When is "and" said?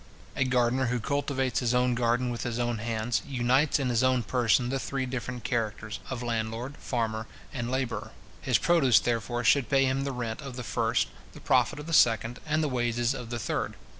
7.53-7.69, 12.47-12.63